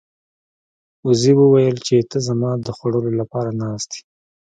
[1.05, 4.01] وزې وویل چې ته زما د خوړلو لپاره ناست یې.